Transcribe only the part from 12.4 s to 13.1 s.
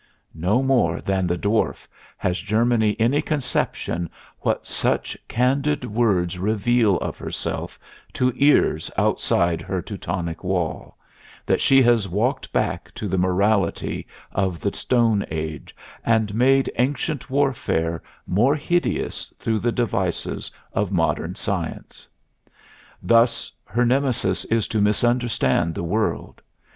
back to